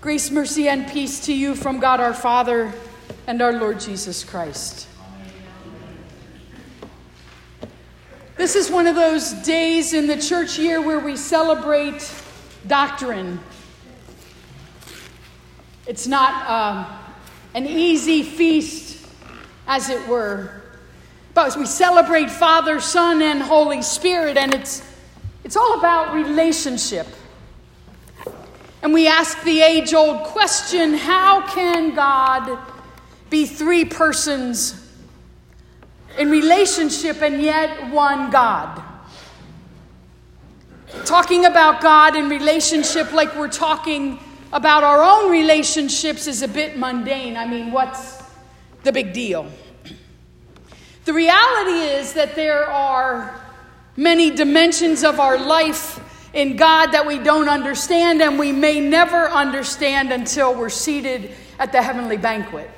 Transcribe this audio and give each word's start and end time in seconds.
Grace, 0.00 0.30
mercy, 0.30 0.68
and 0.68 0.86
peace 0.86 1.26
to 1.26 1.34
you 1.34 1.56
from 1.56 1.80
God 1.80 1.98
our 1.98 2.14
Father 2.14 2.72
and 3.26 3.42
our 3.42 3.52
Lord 3.52 3.80
Jesus 3.80 4.22
Christ. 4.22 4.86
This 8.36 8.54
is 8.54 8.70
one 8.70 8.86
of 8.86 8.94
those 8.94 9.32
days 9.32 9.94
in 9.94 10.06
the 10.06 10.16
church 10.16 10.56
year 10.56 10.80
where 10.80 11.00
we 11.00 11.16
celebrate 11.16 12.08
doctrine. 12.68 13.40
It's 15.88 16.06
not 16.06 16.48
um, 16.48 16.86
an 17.54 17.66
easy 17.66 18.22
feast, 18.22 19.04
as 19.66 19.90
it 19.90 20.06
were, 20.06 20.62
but 21.34 21.56
we 21.56 21.66
celebrate 21.66 22.30
Father, 22.30 22.78
Son, 22.78 23.20
and 23.20 23.42
Holy 23.42 23.82
Spirit, 23.82 24.36
and 24.36 24.54
it's, 24.54 24.88
it's 25.42 25.56
all 25.56 25.76
about 25.76 26.14
relationship. 26.14 27.08
And 28.88 28.94
we 28.94 29.06
ask 29.06 29.42
the 29.42 29.60
age 29.60 29.92
old 29.92 30.24
question 30.24 30.94
how 30.94 31.46
can 31.46 31.94
God 31.94 32.58
be 33.28 33.44
three 33.44 33.84
persons 33.84 34.82
in 36.16 36.30
relationship 36.30 37.20
and 37.20 37.42
yet 37.42 37.92
one 37.92 38.30
God? 38.30 38.82
Talking 41.04 41.44
about 41.44 41.82
God 41.82 42.16
in 42.16 42.30
relationship 42.30 43.12
like 43.12 43.36
we're 43.36 43.48
talking 43.48 44.20
about 44.54 44.84
our 44.84 45.02
own 45.02 45.30
relationships 45.30 46.26
is 46.26 46.40
a 46.40 46.48
bit 46.48 46.78
mundane. 46.78 47.36
I 47.36 47.46
mean, 47.46 47.72
what's 47.72 48.22
the 48.84 48.92
big 48.92 49.12
deal? 49.12 49.52
The 51.04 51.12
reality 51.12 51.78
is 51.78 52.14
that 52.14 52.34
there 52.34 52.64
are 52.64 53.38
many 53.98 54.30
dimensions 54.30 55.04
of 55.04 55.20
our 55.20 55.36
life 55.36 56.00
in 56.32 56.56
God 56.56 56.92
that 56.92 57.06
we 57.06 57.18
don't 57.18 57.48
understand 57.48 58.20
and 58.20 58.38
we 58.38 58.52
may 58.52 58.80
never 58.80 59.28
understand 59.28 60.12
until 60.12 60.54
we're 60.54 60.68
seated 60.68 61.32
at 61.58 61.72
the 61.72 61.82
heavenly 61.82 62.16
banquet. 62.16 62.70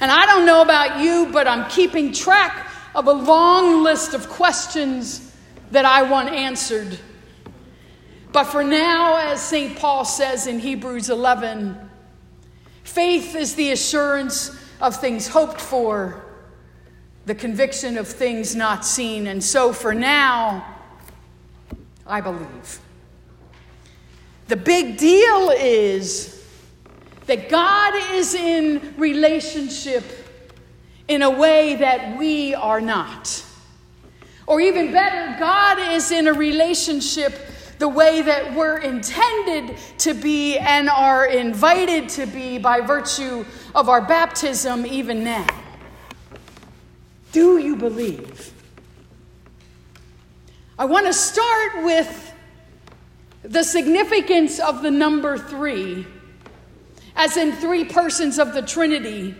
And 0.00 0.10
I 0.10 0.26
don't 0.26 0.46
know 0.46 0.62
about 0.62 1.00
you, 1.00 1.28
but 1.32 1.46
I'm 1.46 1.70
keeping 1.70 2.12
track 2.12 2.68
of 2.94 3.06
a 3.06 3.12
long 3.12 3.82
list 3.82 4.14
of 4.14 4.28
questions 4.28 5.34
that 5.70 5.84
I 5.84 6.02
want 6.02 6.30
answered. 6.30 6.98
But 8.32 8.44
for 8.44 8.64
now, 8.64 9.16
as 9.16 9.42
St. 9.42 9.78
Paul 9.78 10.04
says 10.04 10.46
in 10.46 10.58
Hebrews 10.58 11.10
11, 11.10 11.78
faith 12.82 13.36
is 13.36 13.54
the 13.54 13.72
assurance 13.72 14.58
of 14.80 14.96
things 14.96 15.28
hoped 15.28 15.60
for, 15.60 16.24
the 17.26 17.34
conviction 17.34 17.96
of 17.98 18.08
things 18.08 18.56
not 18.56 18.84
seen. 18.84 19.26
And 19.26 19.44
so 19.44 19.72
for 19.72 19.94
now, 19.94 20.71
I 22.06 22.20
believe. 22.20 22.80
The 24.48 24.56
big 24.56 24.98
deal 24.98 25.50
is 25.50 26.44
that 27.26 27.48
God 27.48 27.94
is 28.14 28.34
in 28.34 28.94
relationship 28.96 30.04
in 31.08 31.22
a 31.22 31.30
way 31.30 31.76
that 31.76 32.18
we 32.18 32.54
are 32.54 32.80
not. 32.80 33.44
Or 34.46 34.60
even 34.60 34.92
better, 34.92 35.38
God 35.38 35.78
is 35.78 36.10
in 36.10 36.26
a 36.26 36.32
relationship 36.32 37.48
the 37.78 37.88
way 37.88 38.22
that 38.22 38.54
we're 38.54 38.78
intended 38.78 39.76
to 39.98 40.14
be 40.14 40.58
and 40.58 40.88
are 40.88 41.26
invited 41.26 42.08
to 42.10 42.26
be 42.26 42.58
by 42.58 42.80
virtue 42.80 43.44
of 43.74 43.88
our 43.88 44.00
baptism, 44.00 44.86
even 44.86 45.24
now. 45.24 45.46
Do 47.32 47.58
you 47.58 47.74
believe? 47.74 48.51
I 50.82 50.84
want 50.84 51.06
to 51.06 51.12
start 51.12 51.84
with 51.84 52.34
the 53.44 53.62
significance 53.62 54.58
of 54.58 54.82
the 54.82 54.90
number 54.90 55.38
three, 55.38 56.04
as 57.14 57.36
in 57.36 57.52
three 57.52 57.84
persons 57.84 58.40
of 58.40 58.52
the 58.52 58.62
Trinity. 58.62 59.36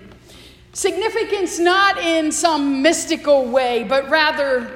Significance 0.72 1.58
not 1.58 1.98
in 1.98 2.30
some 2.30 2.80
mystical 2.80 3.44
way, 3.44 3.82
but 3.82 4.08
rather 4.08 4.70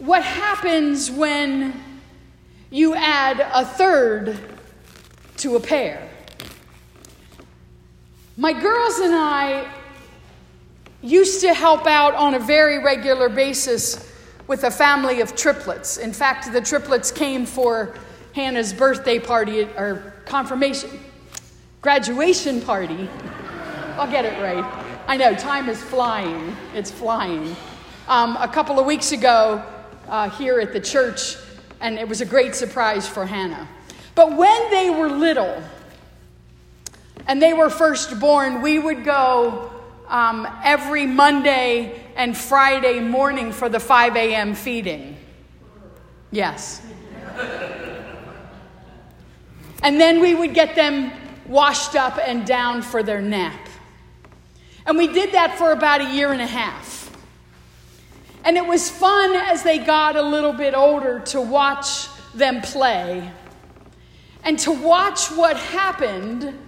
what 0.00 0.24
happens 0.24 1.08
when 1.08 1.72
you 2.68 2.96
add 2.96 3.38
a 3.38 3.64
third 3.64 4.36
to 5.36 5.54
a 5.54 5.60
pair. 5.60 6.10
My 8.36 8.52
girls 8.52 8.98
and 8.98 9.14
I 9.14 9.72
used 11.00 11.42
to 11.42 11.54
help 11.54 11.86
out 11.86 12.16
on 12.16 12.34
a 12.34 12.40
very 12.40 12.82
regular 12.82 13.28
basis 13.28 14.08
with 14.46 14.64
a 14.64 14.70
family 14.70 15.20
of 15.20 15.34
triplets. 15.34 15.96
In 15.96 16.12
fact, 16.12 16.52
the 16.52 16.60
triplets 16.60 17.10
came 17.10 17.46
for 17.46 17.94
Hannah's 18.34 18.72
birthday 18.72 19.18
party 19.18 19.62
or 19.62 20.14
confirmation, 20.24 20.90
graduation 21.80 22.60
party. 22.60 23.08
I'll 23.96 24.10
get 24.10 24.24
it 24.24 24.40
right. 24.42 24.64
I 25.06 25.16
know, 25.16 25.34
time 25.34 25.68
is 25.68 25.82
flying. 25.82 26.56
It's 26.74 26.90
flying. 26.90 27.56
Um, 28.08 28.36
a 28.36 28.48
couple 28.48 28.78
of 28.78 28.86
weeks 28.86 29.12
ago, 29.12 29.64
uh, 30.08 30.30
here 30.30 30.60
at 30.60 30.72
the 30.72 30.80
church, 30.80 31.36
and 31.80 31.98
it 31.98 32.08
was 32.08 32.20
a 32.20 32.26
great 32.26 32.54
surprise 32.54 33.08
for 33.08 33.26
Hannah. 33.26 33.68
But 34.14 34.36
when 34.36 34.70
they 34.70 34.90
were 34.90 35.08
little 35.08 35.62
and 37.26 37.40
they 37.40 37.52
were 37.52 37.70
first 37.70 38.20
born, 38.20 38.62
we 38.62 38.78
would 38.78 39.04
go 39.04 39.71
um, 40.12 40.46
every 40.62 41.06
Monday 41.06 41.98
and 42.16 42.36
Friday 42.36 43.00
morning 43.00 43.50
for 43.50 43.70
the 43.70 43.80
5 43.80 44.14
a.m. 44.14 44.54
feeding. 44.54 45.16
Yes. 46.30 46.82
And 49.82 49.98
then 50.00 50.20
we 50.20 50.34
would 50.34 50.52
get 50.54 50.76
them 50.76 51.10
washed 51.46 51.96
up 51.96 52.18
and 52.24 52.46
down 52.46 52.82
for 52.82 53.02
their 53.02 53.22
nap. 53.22 53.58
And 54.84 54.98
we 54.98 55.08
did 55.08 55.32
that 55.32 55.56
for 55.56 55.72
about 55.72 56.02
a 56.02 56.14
year 56.14 56.30
and 56.30 56.42
a 56.42 56.46
half. 56.46 57.10
And 58.44 58.56
it 58.56 58.66
was 58.66 58.90
fun 58.90 59.34
as 59.34 59.62
they 59.62 59.78
got 59.78 60.16
a 60.16 60.22
little 60.22 60.52
bit 60.52 60.74
older 60.74 61.20
to 61.20 61.40
watch 61.40 62.08
them 62.34 62.60
play 62.60 63.30
and 64.44 64.58
to 64.58 64.72
watch 64.72 65.28
what 65.28 65.56
happened 65.56 66.58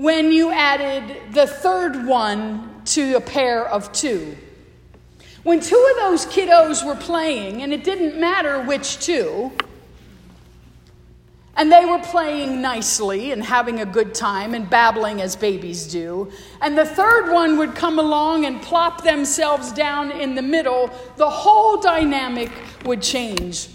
when 0.00 0.32
you 0.32 0.50
added 0.50 1.34
the 1.34 1.46
third 1.46 2.06
one 2.06 2.80
to 2.86 3.16
a 3.16 3.20
pair 3.20 3.68
of 3.68 3.92
two. 3.92 4.34
When 5.42 5.60
two 5.60 5.90
of 5.90 5.96
those 5.98 6.24
kiddos 6.24 6.82
were 6.86 6.94
playing, 6.94 7.60
and 7.60 7.70
it 7.70 7.84
didn't 7.84 8.18
matter 8.18 8.62
which 8.62 8.98
two, 9.00 9.52
and 11.54 11.70
they 11.70 11.84
were 11.84 11.98
playing 11.98 12.62
nicely 12.62 13.32
and 13.32 13.44
having 13.44 13.80
a 13.80 13.84
good 13.84 14.14
time 14.14 14.54
and 14.54 14.70
babbling 14.70 15.20
as 15.20 15.36
babies 15.36 15.86
do. 15.86 16.32
And 16.62 16.78
the 16.78 16.86
third 16.86 17.30
one 17.30 17.58
would 17.58 17.74
come 17.74 17.98
along 17.98 18.46
and 18.46 18.62
plop 18.62 19.04
themselves 19.04 19.70
down 19.70 20.12
in 20.12 20.34
the 20.34 20.40
middle. 20.40 20.90
The 21.16 21.28
whole 21.28 21.78
dynamic 21.78 22.50
would 22.86 23.02
change, 23.02 23.68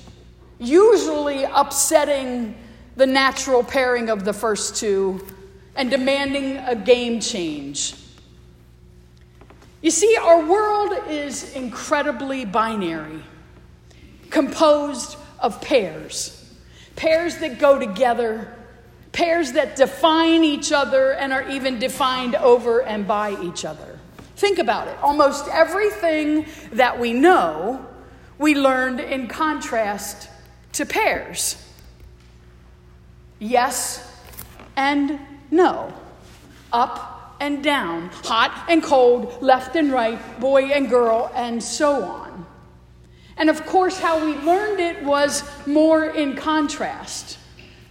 usually 0.57 1.43
upsetting 1.43 2.55
the 2.95 3.05
natural 3.05 3.63
pairing 3.63 4.09
of 4.09 4.25
the 4.25 4.33
first 4.33 4.75
two 4.75 5.23
and 5.75 5.89
demanding 5.89 6.57
a 6.57 6.75
game 6.75 7.19
change. 7.19 7.95
You 9.81 9.91
see, 9.91 10.17
our 10.17 10.43
world 10.43 10.93
is 11.09 11.53
incredibly 11.55 12.45
binary, 12.45 13.21
composed 14.29 15.17
of 15.39 15.61
pairs. 15.61 16.41
Pairs 16.95 17.37
that 17.37 17.59
go 17.59 17.77
together, 17.77 18.55
pairs 19.11 19.51
that 19.51 19.75
define 19.75 20.43
each 20.43 20.71
other 20.71 21.13
and 21.13 21.31
are 21.31 21.47
even 21.49 21.77
defined 21.77 22.35
over 22.35 22.81
and 22.81 23.07
by 23.07 23.39
each 23.41 23.65
other. 23.65 23.99
Think 24.37 24.59
about 24.59 24.87
it. 24.87 24.97
Almost 25.01 25.47
everything 25.49 26.45
that 26.73 26.99
we 26.99 27.13
know, 27.13 27.85
we 28.37 28.55
learned 28.55 28.99
in 28.99 29.27
contrast 29.27 30.29
to 30.73 30.85
pairs. 30.85 31.61
Yes 33.39 34.11
and 34.75 35.19
no. 35.55 35.93
Up 36.73 37.37
and 37.39 37.63
down, 37.63 38.09
hot 38.23 38.65
and 38.69 38.83
cold, 38.83 39.41
left 39.41 39.75
and 39.75 39.91
right, 39.91 40.19
boy 40.39 40.65
and 40.65 40.89
girl, 40.89 41.31
and 41.33 41.63
so 41.63 42.03
on. 42.03 42.45
And 43.37 43.49
of 43.49 43.65
course, 43.65 43.99
how 43.99 44.23
we 44.23 44.33
learned 44.35 44.79
it 44.79 45.03
was 45.03 45.43
more 45.65 46.05
in 46.05 46.35
contrast. 46.35 47.37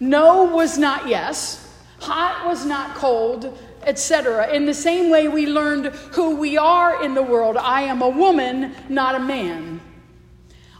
No 0.01 0.45
was 0.45 0.79
not 0.79 1.09
yes, 1.09 1.61
hot 2.01 2.47
was 2.47 2.67
not 2.67 2.95
cold, 2.97 3.59
etc. 3.83 4.53
In 4.53 4.67
the 4.67 4.75
same 4.75 5.11
way, 5.11 5.29
we 5.29 5.47
learned 5.47 5.87
who 6.13 6.37
we 6.37 6.57
are 6.57 7.03
in 7.03 7.15
the 7.15 7.23
world. 7.23 7.57
I 7.57 7.83
am 7.83 8.03
a 8.03 8.09
woman, 8.09 8.75
not 8.89 9.15
a 9.15 9.21
man. 9.21 9.81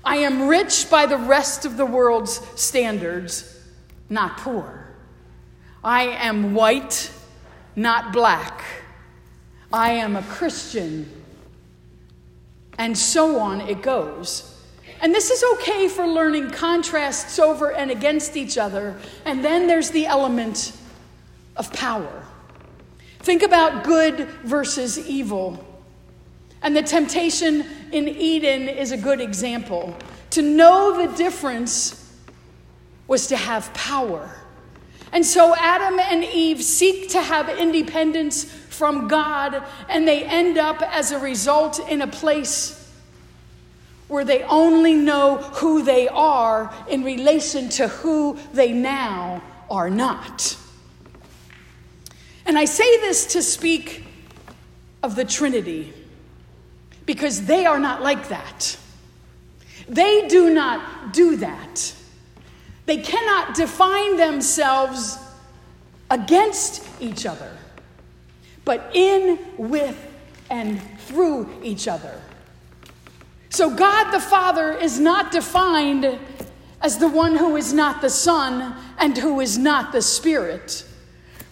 I 0.05 0.17
am 0.17 0.49
rich 0.49 0.91
by 0.91 1.07
the 1.07 1.17
rest 1.17 1.65
of 1.65 1.79
the 1.79 1.87
world's 1.87 2.41
standards, 2.61 3.59
not 4.11 4.37
poor. 4.39 4.84
I 5.85 6.05
am 6.05 6.55
white, 6.55 7.13
not 7.77 8.15
black. 8.15 8.65
I 9.71 9.93
am 9.93 10.17
a 10.17 10.23
Christian. 10.23 11.11
And 12.79 12.97
so 12.97 13.39
on 13.39 13.61
it 13.61 13.83
goes. 13.83 14.51
And 15.03 15.15
this 15.15 15.31
is 15.31 15.45
okay 15.55 15.89
for 15.89 16.07
learning 16.07 16.51
contrasts 16.51 17.39
over 17.39 17.73
and 17.73 17.91
against 17.91 18.37
each 18.37 18.57
other. 18.57 18.97
And 19.27 19.45
then 19.45 19.67
there's 19.67 19.91
the 19.91 20.07
element 20.07 20.73
of 21.57 21.71
power. 21.75 22.25
Think 23.19 23.43
about 23.43 23.85
good 23.85 24.27
versus 24.45 24.99
evil. 24.99 25.63
And 26.63 26.75
the 26.75 26.83
temptation 26.83 27.67
in 27.93 28.09
Eden 28.09 28.71
is 28.71 28.93
a 28.93 28.97
good 28.97 29.21
example. 29.21 29.95
To 30.31 30.41
know 30.41 31.07
the 31.07 31.15
difference 31.15 32.01
was 33.07 33.27
to 33.27 33.37
have 33.37 33.73
power. 33.75 34.35
And 35.15 35.25
so 35.25 35.55
Adam 35.57 36.01
and 36.01 36.25
Eve 36.25 36.61
seek 36.61 37.11
to 37.11 37.23
have 37.23 37.49
independence 37.49 38.43
from 38.45 39.07
God, 39.07 39.63
and 39.89 40.09
they 40.09 40.25
end 40.25 40.59
up 40.59 40.83
as 40.83 41.13
a 41.13 41.21
result 41.21 41.79
in 41.89 42.03
a 42.03 42.09
place 42.09 42.93
where 44.09 44.25
they 44.25 44.43
only 44.43 44.95
know 44.95 45.37
who 45.37 45.85
they 45.85 46.09
are 46.09 46.75
in 46.91 47.05
relation 47.05 47.69
to 47.69 47.87
who 47.87 48.37
they 48.53 48.73
now 48.73 49.41
are 49.71 49.89
not. 49.89 50.57
And 52.45 52.59
I 52.59 52.65
say 52.65 52.99
this 52.99 53.27
to 53.35 53.43
speak 53.43 54.05
of 55.05 55.15
the 55.15 55.25
Trinity 55.25 55.93
because 57.07 57.47
they 57.47 57.67
are 57.67 57.79
not 57.79 58.03
like 58.03 58.31
that. 58.31 58.77
They 59.89 60.27
do 60.27 60.53
not 60.53 61.13
do 61.13 61.37
that. 61.37 61.95
They 62.87 62.99
cannot 62.99 63.55
define 63.55 64.17
themselves 64.17 65.19
against 66.11 66.87
each 67.01 67.27
other, 67.27 67.57
but 68.65 68.91
in, 68.95 69.39
with, 69.57 69.97
and 70.51 70.81
through 71.01 71.49
each 71.63 71.89
other. 71.89 72.21
So 73.51 73.75
God 73.75 74.11
the 74.11 74.21
Father 74.21 74.73
is 74.73 74.99
not 74.99 75.33
defined 75.33 76.19
as 76.83 76.99
the 76.99 77.09
one 77.09 77.37
who 77.37 77.57
is 77.57 77.73
not 77.73 78.03
the 78.03 78.11
Son 78.11 78.75
and 78.99 79.17
who 79.17 79.41
is 79.41 79.57
not 79.57 79.93
the 79.93 80.03
Spirit. 80.03 80.85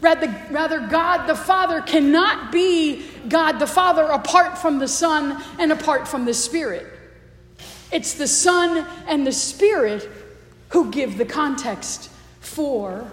Rather, 0.00 0.34
rather, 0.50 0.80
God 0.80 1.26
the 1.26 1.36
Father 1.36 1.80
cannot 1.80 2.50
be 2.50 3.06
God 3.28 3.58
the 3.58 3.66
Father 3.66 4.02
apart 4.02 4.58
from 4.58 4.78
the 4.78 4.88
Son 4.88 5.42
and 5.58 5.72
apart 5.72 6.08
from 6.08 6.24
the 6.24 6.34
Spirit. 6.34 6.86
It's 7.92 8.14
the 8.14 8.26
Son 8.26 8.86
and 9.06 9.26
the 9.26 9.32
Spirit 9.32 10.10
who 10.72 10.90
give 10.90 11.18
the 11.18 11.24
context 11.24 12.10
for 12.40 13.10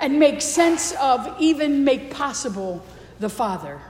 and 0.00 0.18
make 0.18 0.40
sense 0.40 0.92
of, 0.92 1.36
even 1.38 1.84
make 1.84 2.10
possible, 2.10 2.84
the 3.20 3.28
Father. 3.28 3.80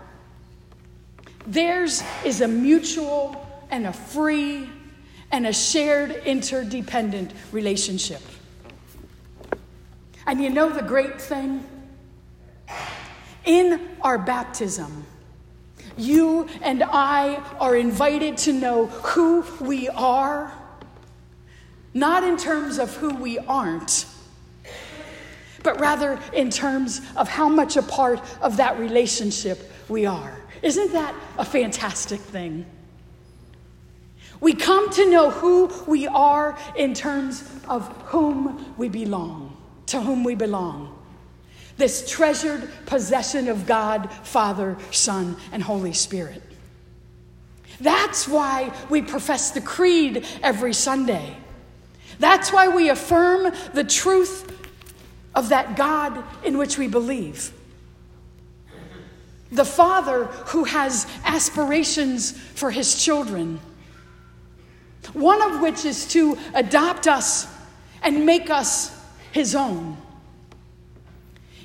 Theirs 1.46 2.02
is 2.24 2.40
a 2.40 2.48
mutual 2.48 3.46
and 3.70 3.86
a 3.86 3.92
free 3.92 4.68
and 5.30 5.46
a 5.46 5.52
shared 5.52 6.10
interdependent 6.26 7.32
relationship. 7.50 8.20
And 10.26 10.40
you 10.40 10.50
know 10.50 10.68
the 10.68 10.82
great 10.82 11.20
thing? 11.20 11.64
In 13.44 13.80
our 14.02 14.18
baptism, 14.18 15.04
you 15.96 16.48
and 16.62 16.82
I 16.82 17.34
are 17.58 17.74
invited 17.76 18.36
to 18.38 18.52
know 18.52 18.86
who 18.86 19.44
we 19.60 19.88
are, 19.88 20.52
not 21.94 22.24
in 22.24 22.36
terms 22.36 22.78
of 22.78 22.94
who 22.96 23.14
we 23.14 23.38
aren't, 23.38 24.06
but 25.62 25.80
rather 25.80 26.18
in 26.32 26.50
terms 26.50 27.00
of 27.16 27.28
how 27.28 27.48
much 27.48 27.76
a 27.76 27.82
part 27.82 28.20
of 28.40 28.56
that 28.56 28.78
relationship 28.78 29.70
we 29.88 30.06
are. 30.06 30.40
Isn't 30.62 30.92
that 30.92 31.14
a 31.38 31.44
fantastic 31.44 32.20
thing? 32.20 32.66
We 34.40 34.54
come 34.54 34.90
to 34.90 35.08
know 35.08 35.30
who 35.30 35.70
we 35.86 36.08
are 36.08 36.58
in 36.74 36.94
terms 36.94 37.48
of 37.68 37.86
whom 38.06 38.74
we 38.76 38.88
belong, 38.88 39.56
to 39.86 40.00
whom 40.00 40.24
we 40.24 40.34
belong. 40.34 40.98
This 41.76 42.10
treasured 42.10 42.68
possession 42.86 43.48
of 43.48 43.66
God, 43.66 44.10
Father, 44.24 44.76
Son, 44.90 45.36
and 45.52 45.62
Holy 45.62 45.92
Spirit. 45.92 46.42
That's 47.80 48.28
why 48.28 48.72
we 48.90 49.02
profess 49.02 49.52
the 49.52 49.60
creed 49.60 50.26
every 50.42 50.74
Sunday. 50.74 51.36
That's 52.18 52.52
why 52.52 52.68
we 52.68 52.88
affirm 52.88 53.52
the 53.72 53.84
truth 53.84 54.50
of 55.34 55.48
that 55.50 55.76
God 55.76 56.22
in 56.44 56.58
which 56.58 56.78
we 56.78 56.88
believe. 56.88 57.52
The 59.50 59.64
Father 59.64 60.26
who 60.26 60.64
has 60.64 61.06
aspirations 61.24 62.32
for 62.32 62.70
his 62.70 63.02
children 63.02 63.60
one 65.12 65.42
of 65.42 65.60
which 65.60 65.84
is 65.84 66.06
to 66.08 66.38
adopt 66.54 67.06
us 67.06 67.46
and 68.02 68.24
make 68.24 68.50
us 68.50 68.96
his 69.32 69.54
own. 69.54 69.96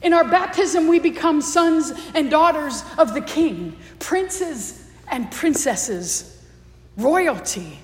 In 0.01 0.13
our 0.13 0.23
baptism, 0.23 0.87
we 0.87 0.99
become 0.99 1.41
sons 1.41 1.91
and 2.13 2.29
daughters 2.29 2.83
of 2.97 3.13
the 3.13 3.21
king, 3.21 3.75
princes 3.99 4.87
and 5.09 5.31
princesses, 5.31 6.41
royalty. 6.97 7.79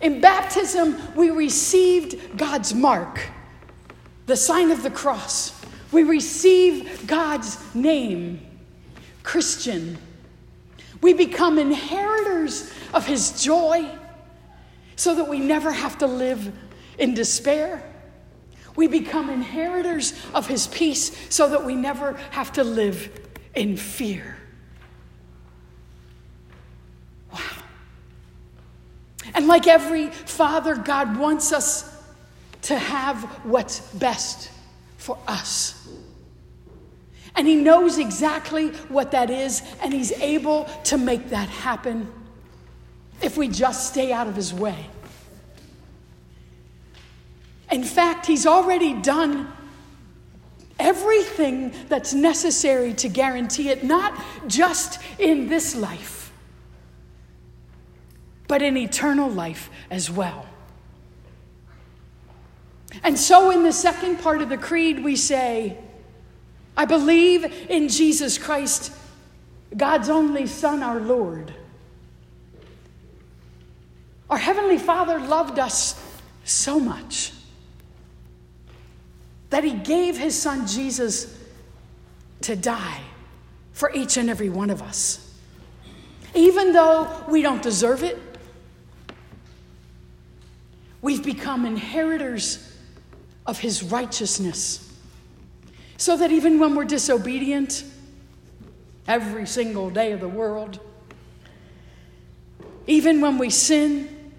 In 0.00 0.20
baptism, 0.20 0.96
we 1.14 1.30
received 1.30 2.36
God's 2.36 2.74
mark, 2.74 3.28
the 4.26 4.36
sign 4.36 4.70
of 4.70 4.82
the 4.82 4.90
cross. 4.90 5.58
We 5.92 6.02
receive 6.02 7.06
God's 7.06 7.58
name, 7.74 8.40
Christian. 9.22 9.98
We 11.00 11.12
become 11.12 11.58
inheritors 11.58 12.72
of 12.92 13.06
his 13.06 13.42
joy 13.42 13.88
so 14.96 15.14
that 15.14 15.28
we 15.28 15.38
never 15.38 15.72
have 15.72 15.98
to 15.98 16.06
live 16.06 16.52
in 16.98 17.14
despair. 17.14 17.82
We 18.74 18.88
become 18.88 19.30
inheritors 19.30 20.12
of 20.34 20.46
his 20.46 20.66
peace 20.66 21.16
so 21.34 21.48
that 21.48 21.64
we 21.64 21.74
never 21.74 22.12
have 22.30 22.52
to 22.54 22.64
live 22.64 23.10
in 23.54 23.76
fear. 23.76 24.36
And 29.36 29.46
like 29.46 29.68
every 29.68 30.08
father, 30.08 30.74
God 30.74 31.18
wants 31.18 31.52
us 31.52 31.94
to 32.62 32.76
have 32.76 33.22
what's 33.44 33.80
best 33.92 34.50
for 34.96 35.16
us. 35.28 35.88
And 37.36 37.46
he 37.46 37.54
knows 37.54 37.98
exactly 37.98 38.70
what 38.88 39.10
that 39.10 39.28
is, 39.28 39.62
and 39.82 39.92
he's 39.92 40.10
able 40.12 40.64
to 40.84 40.96
make 40.96 41.28
that 41.28 41.50
happen 41.50 42.10
if 43.20 43.36
we 43.36 43.48
just 43.48 43.92
stay 43.92 44.10
out 44.10 44.26
of 44.26 44.34
his 44.34 44.54
way. 44.54 44.86
In 47.70 47.84
fact, 47.84 48.24
he's 48.24 48.46
already 48.46 48.94
done 48.94 49.52
everything 50.78 51.74
that's 51.88 52.14
necessary 52.14 52.94
to 52.94 53.08
guarantee 53.08 53.68
it, 53.68 53.84
not 53.84 54.18
just 54.46 55.00
in 55.18 55.48
this 55.48 55.76
life, 55.76 56.25
but 58.48 58.62
in 58.62 58.76
eternal 58.76 59.28
life 59.28 59.70
as 59.90 60.10
well. 60.10 60.46
And 63.02 63.18
so, 63.18 63.50
in 63.50 63.62
the 63.62 63.72
second 63.72 64.20
part 64.20 64.42
of 64.42 64.48
the 64.48 64.56
creed, 64.56 65.02
we 65.04 65.16
say, 65.16 65.76
I 66.76 66.84
believe 66.84 67.44
in 67.68 67.88
Jesus 67.88 68.38
Christ, 68.38 68.92
God's 69.76 70.08
only 70.08 70.46
Son, 70.46 70.82
our 70.82 71.00
Lord. 71.00 71.52
Our 74.28 74.38
Heavenly 74.38 74.78
Father 74.78 75.18
loved 75.18 75.58
us 75.58 76.02
so 76.44 76.80
much 76.80 77.32
that 79.50 79.64
He 79.64 79.72
gave 79.72 80.16
His 80.18 80.40
Son 80.40 80.66
Jesus 80.66 81.36
to 82.42 82.56
die 82.56 83.00
for 83.72 83.92
each 83.92 84.16
and 84.16 84.28
every 84.28 84.48
one 84.48 84.70
of 84.70 84.82
us. 84.82 85.22
Even 86.34 86.72
though 86.72 87.24
we 87.28 87.42
don't 87.42 87.62
deserve 87.62 88.02
it, 88.02 88.18
we've 91.02 91.24
become 91.24 91.64
inheritors 91.64 92.76
of 93.46 93.58
His 93.58 93.82
righteousness. 93.82 94.82
So 95.98 96.16
that 96.16 96.30
even 96.30 96.58
when 96.58 96.74
we're 96.74 96.84
disobedient, 96.84 97.84
every 99.08 99.46
single 99.46 99.90
day 99.90 100.12
of 100.12 100.20
the 100.20 100.28
world, 100.28 100.80
even 102.86 103.20
when 103.20 103.38
we 103.38 103.50
sin, 103.50 104.32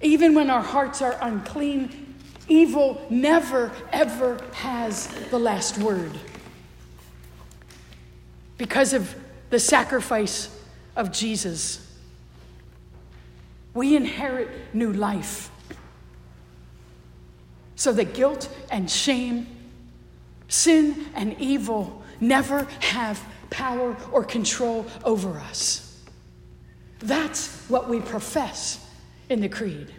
even 0.00 0.34
when 0.34 0.50
our 0.50 0.62
hearts 0.62 1.00
are 1.02 1.16
unclean, 1.20 2.16
evil 2.48 3.04
never, 3.08 3.70
ever 3.92 4.40
has 4.52 5.06
the 5.30 5.38
last 5.38 5.78
word. 5.78 6.12
Because 8.58 8.92
of 8.92 9.14
the 9.50 9.60
sacrifice 9.60 10.48
of 10.96 11.12
Jesus, 11.12 11.86
we 13.74 13.96
inherit 13.96 14.48
new 14.74 14.92
life. 14.92 15.50
So 17.82 17.92
that 17.94 18.14
guilt 18.14 18.48
and 18.70 18.88
shame, 18.88 19.44
sin 20.46 21.06
and 21.16 21.34
evil 21.40 22.04
never 22.20 22.68
have 22.78 23.20
power 23.50 23.96
or 24.12 24.22
control 24.22 24.86
over 25.02 25.36
us. 25.40 26.00
That's 27.00 27.48
what 27.68 27.88
we 27.88 27.98
profess 27.98 28.88
in 29.28 29.40
the 29.40 29.48
Creed. 29.48 29.92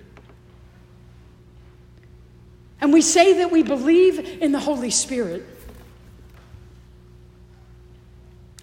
And 2.79 2.93
we 2.93 3.01
say 3.01 3.33
that 3.39 3.51
we 3.51 3.63
believe 3.63 4.41
in 4.41 4.53
the 4.53 4.59
Holy 4.59 4.89
Spirit. 4.89 5.45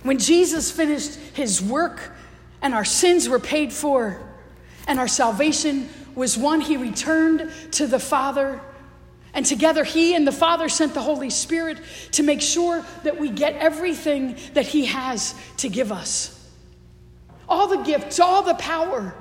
When 0.02 0.18
Jesus 0.18 0.70
finished 0.70 1.16
his 1.34 1.60
work 1.60 2.14
and 2.62 2.72
our 2.72 2.86
sins 2.86 3.28
were 3.28 3.38
paid 3.38 3.70
for 3.70 4.18
and 4.86 4.98
our 4.98 5.08
salvation 5.08 5.90
was 6.14 6.38
won, 6.38 6.62
he 6.62 6.78
returned 6.78 7.52
to 7.72 7.86
the 7.86 7.98
Father. 7.98 8.62
And 9.32 9.46
together, 9.46 9.84
he 9.84 10.14
and 10.14 10.26
the 10.26 10.32
Father 10.32 10.68
sent 10.68 10.94
the 10.94 11.02
Holy 11.02 11.30
Spirit 11.30 11.78
to 12.12 12.22
make 12.22 12.40
sure 12.40 12.84
that 13.04 13.18
we 13.18 13.30
get 13.30 13.54
everything 13.56 14.36
that 14.54 14.66
he 14.66 14.86
has 14.86 15.34
to 15.58 15.68
give 15.68 15.92
us 15.92 16.36
all 17.50 17.66
the 17.66 17.82
gifts, 17.82 18.20
all 18.20 18.42
the 18.42 18.54
power. 18.54 19.14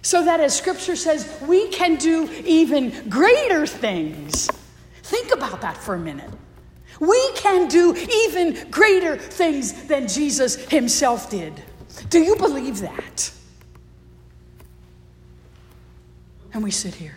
So 0.00 0.24
that, 0.24 0.40
as 0.40 0.56
scripture 0.56 0.96
says, 0.96 1.38
we 1.46 1.68
can 1.68 1.96
do 1.96 2.28
even 2.44 3.08
greater 3.08 3.66
things. 3.66 4.50
Think 5.02 5.32
about 5.32 5.60
that 5.60 5.76
for 5.76 5.94
a 5.94 5.98
minute. 5.98 6.30
We 7.00 7.32
can 7.34 7.68
do 7.68 7.94
even 7.94 8.70
greater 8.70 9.16
things 9.16 9.84
than 9.84 10.08
Jesus 10.08 10.56
himself 10.66 11.30
did. 11.30 11.62
Do 12.08 12.20
you 12.20 12.36
believe 12.36 12.80
that? 12.80 13.30
And 16.52 16.62
we 16.62 16.70
sit 16.70 16.94
here. 16.94 17.16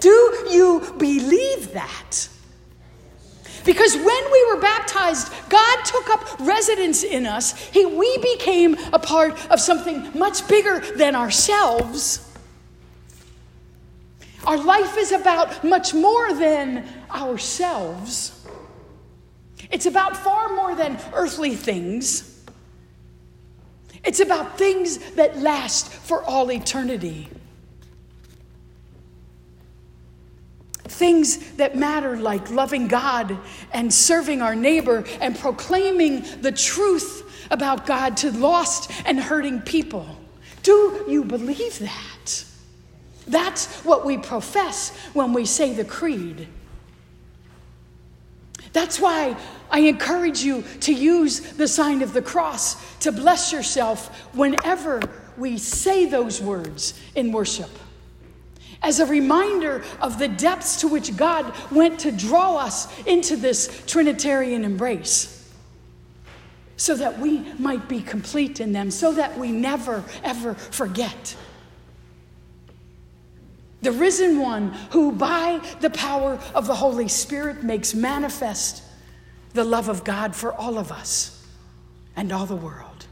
Do 0.00 0.46
you 0.50 0.94
believe 0.98 1.72
that? 1.72 2.28
Because 3.64 3.94
when 3.96 4.32
we 4.32 4.44
were 4.46 4.60
baptized, 4.60 5.32
God 5.48 5.84
took 5.84 6.08
up 6.08 6.40
residence 6.40 7.02
in 7.02 7.26
us. 7.26 7.58
He, 7.68 7.84
we 7.84 8.16
became 8.18 8.76
a 8.92 8.98
part 8.98 9.50
of 9.50 9.60
something 9.60 10.10
much 10.18 10.46
bigger 10.48 10.80
than 10.96 11.14
ourselves. 11.14 12.24
Our 14.46 14.56
life 14.56 14.96
is 14.96 15.12
about 15.12 15.64
much 15.64 15.92
more 15.92 16.32
than 16.32 16.88
ourselves. 17.10 18.46
It's 19.70 19.86
about 19.86 20.16
far 20.16 20.54
more 20.54 20.74
than 20.74 20.98
earthly 21.12 21.54
things. 21.54 22.42
It's 24.04 24.20
about 24.20 24.56
things 24.56 24.98
that 25.16 25.38
last 25.38 25.92
for 25.92 26.22
all 26.22 26.50
eternity. 26.50 27.28
Things 30.88 31.52
that 31.52 31.76
matter, 31.76 32.16
like 32.16 32.50
loving 32.50 32.88
God 32.88 33.38
and 33.72 33.92
serving 33.92 34.42
our 34.42 34.56
neighbor 34.56 35.04
and 35.20 35.38
proclaiming 35.38 36.24
the 36.40 36.52
truth 36.52 37.46
about 37.50 37.86
God 37.86 38.16
to 38.18 38.32
lost 38.32 38.90
and 39.06 39.20
hurting 39.20 39.60
people. 39.62 40.18
Do 40.62 41.04
you 41.08 41.24
believe 41.24 41.78
that? 41.78 42.44
That's 43.26 43.66
what 43.84 44.04
we 44.04 44.18
profess 44.18 44.96
when 45.12 45.32
we 45.32 45.44
say 45.44 45.74
the 45.74 45.84
creed. 45.84 46.48
That's 48.72 49.00
why 49.00 49.36
I 49.70 49.80
encourage 49.80 50.40
you 50.40 50.62
to 50.80 50.92
use 50.92 51.40
the 51.40 51.68
sign 51.68 52.02
of 52.02 52.12
the 52.12 52.22
cross 52.22 52.96
to 52.98 53.12
bless 53.12 53.52
yourself 53.52 54.34
whenever 54.34 55.00
we 55.36 55.58
say 55.58 56.06
those 56.06 56.40
words 56.40 56.98
in 57.14 57.32
worship. 57.32 57.70
As 58.82 59.00
a 59.00 59.06
reminder 59.06 59.82
of 60.00 60.18
the 60.18 60.28
depths 60.28 60.80
to 60.80 60.88
which 60.88 61.16
God 61.16 61.52
went 61.70 62.00
to 62.00 62.12
draw 62.12 62.56
us 62.56 62.86
into 63.06 63.36
this 63.36 63.82
Trinitarian 63.86 64.64
embrace, 64.64 65.34
so 66.76 66.94
that 66.94 67.18
we 67.18 67.40
might 67.58 67.88
be 67.88 68.00
complete 68.00 68.60
in 68.60 68.72
them, 68.72 68.90
so 68.90 69.12
that 69.12 69.36
we 69.36 69.50
never, 69.50 70.04
ever 70.22 70.54
forget 70.54 71.36
the 73.80 73.92
risen 73.92 74.40
one 74.40 74.72
who, 74.90 75.12
by 75.12 75.60
the 75.80 75.90
power 75.90 76.38
of 76.54 76.66
the 76.66 76.74
Holy 76.74 77.08
Spirit, 77.08 77.62
makes 77.62 77.94
manifest 77.94 78.82
the 79.52 79.64
love 79.64 79.88
of 79.88 80.04
God 80.04 80.34
for 80.34 80.52
all 80.52 80.78
of 80.78 80.90
us 80.90 81.46
and 82.16 82.32
all 82.32 82.46
the 82.46 82.56
world. 82.56 83.06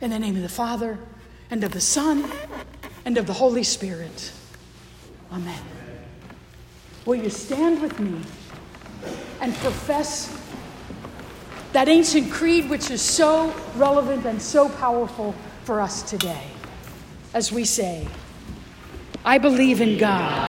In 0.00 0.10
the 0.10 0.18
name 0.18 0.36
of 0.36 0.42
the 0.42 0.48
Father, 0.48 0.98
and 1.50 1.62
of 1.62 1.70
the 1.72 1.80
Son, 1.80 2.28
and 3.06 3.16
of 3.16 3.26
the 3.26 3.32
Holy 3.32 3.62
Spirit. 3.62 4.32
Amen. 5.32 5.62
Will 7.06 7.14
you 7.14 7.30
stand 7.30 7.80
with 7.80 7.98
me 7.98 8.20
and 9.40 9.54
profess 9.54 10.36
that 11.72 11.88
ancient 11.88 12.30
creed 12.30 12.68
which 12.68 12.90
is 12.90 13.00
so 13.00 13.54
relevant 13.76 14.26
and 14.26 14.42
so 14.42 14.68
powerful 14.68 15.34
for 15.64 15.80
us 15.80 16.02
today 16.02 16.42
as 17.32 17.52
we 17.52 17.64
say, 17.64 18.08
I 19.24 19.38
believe 19.38 19.80
in 19.80 19.98
God. 19.98 20.42